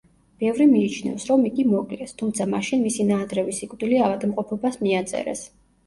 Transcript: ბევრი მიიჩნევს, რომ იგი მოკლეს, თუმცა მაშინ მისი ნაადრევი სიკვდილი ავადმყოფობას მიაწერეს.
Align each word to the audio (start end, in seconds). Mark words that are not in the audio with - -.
ბევრი 0.43 0.65
მიიჩნევს, 0.71 1.25
რომ 1.33 1.45
იგი 1.51 1.67
მოკლეს, 1.75 2.17
თუმცა 2.23 2.49
მაშინ 2.55 2.83
მისი 2.89 3.09
ნაადრევი 3.13 3.57
სიკვდილი 3.61 4.05
ავადმყოფობას 4.11 4.85
მიაწერეს. 4.85 5.51